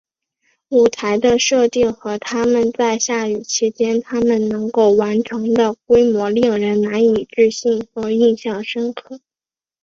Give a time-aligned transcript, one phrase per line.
[0.69, 9.19] 舞台的设定和他们在下雨期间他们能够完成的规模令人难以置信和印象深刻。